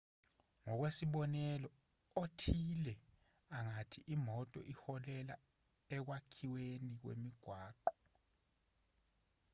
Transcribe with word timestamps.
ngokwesibonelo 0.63 1.69
othile 2.21 2.93
angathi 3.57 3.99
imoto 4.15 4.59
iholela 4.73 5.35
ekwakhiweni 5.95 6.91
kwemigwaqo 7.01 7.91